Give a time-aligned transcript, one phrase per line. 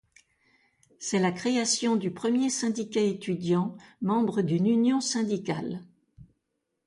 [0.97, 5.83] C'est la création du premier syndicat étudiant membre d'une union syndicale.